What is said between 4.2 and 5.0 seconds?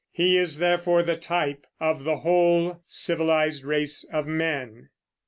men.